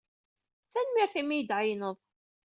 [0.71, 1.97] Tanemmirt imi i iyi-d-tɛeyyneḍ.